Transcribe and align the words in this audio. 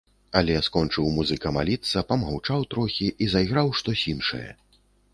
Але 0.39 0.53
скончыў 0.67 1.11
музыка 1.17 1.51
маліцца, 1.59 2.05
памаўчаў 2.13 2.67
трохі 2.75 3.13
і 3.27 3.31
зайграў 3.37 3.67
штось 3.83 4.07
іншае. 4.17 4.47